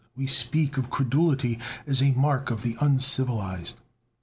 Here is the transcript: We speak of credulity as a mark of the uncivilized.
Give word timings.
We 0.15 0.25
speak 0.25 0.77
of 0.77 0.89
credulity 0.89 1.59
as 1.85 2.01
a 2.01 2.11
mark 2.13 2.49
of 2.49 2.63
the 2.63 2.75
uncivilized. 2.81 3.79